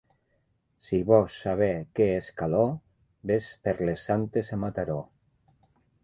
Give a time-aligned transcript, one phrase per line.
[0.85, 1.67] Si vols saber
[1.99, 2.71] què és calor,
[3.31, 4.97] ves per les Santes a Mataró.